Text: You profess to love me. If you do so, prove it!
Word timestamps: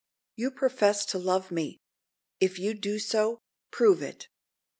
You 0.35 0.49
profess 0.49 1.05
to 1.05 1.19
love 1.19 1.51
me. 1.51 1.79
If 2.39 2.57
you 2.57 2.73
do 2.73 2.97
so, 2.97 3.37
prove 3.69 4.01
it! 4.01 4.29